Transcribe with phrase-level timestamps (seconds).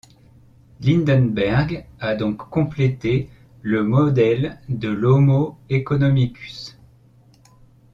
[0.79, 3.29] Lindenberg a donc complété
[3.61, 6.75] le modèle de l'homo œconomicus.